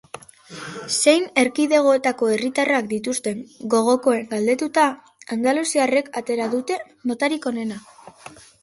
Zein 1.01 1.27
erkidegoetako 1.41 2.31
herritarrak 2.37 2.89
dituzten 2.95 3.45
gogokoen 3.75 4.27
galdetuta, 4.35 4.87
andaluziarrek 5.37 6.13
atera 6.23 6.51
dute 6.57 6.81
notarik 7.13 7.49
onena. 7.55 7.81